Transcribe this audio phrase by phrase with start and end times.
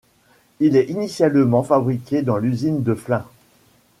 [0.59, 3.27] Elle est initialement fabriquée dans l'usine de Flins.